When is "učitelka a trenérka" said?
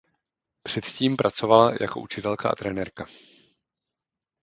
2.01-3.05